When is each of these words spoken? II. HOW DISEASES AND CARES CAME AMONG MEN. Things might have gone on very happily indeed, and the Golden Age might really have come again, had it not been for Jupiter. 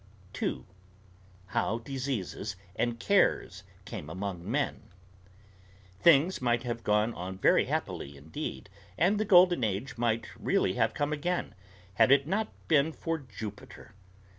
II. 0.41 0.63
HOW 1.49 1.77
DISEASES 1.77 2.55
AND 2.75 2.99
CARES 2.99 3.61
CAME 3.85 4.09
AMONG 4.09 4.49
MEN. 4.49 4.81
Things 5.99 6.41
might 6.41 6.63
have 6.63 6.83
gone 6.83 7.13
on 7.13 7.37
very 7.37 7.65
happily 7.65 8.17
indeed, 8.17 8.67
and 8.97 9.19
the 9.19 9.25
Golden 9.25 9.63
Age 9.63 9.99
might 9.99 10.25
really 10.35 10.73
have 10.73 10.95
come 10.95 11.13
again, 11.13 11.53
had 11.93 12.11
it 12.11 12.25
not 12.25 12.47
been 12.67 12.91
for 12.91 13.19
Jupiter. 13.19 13.93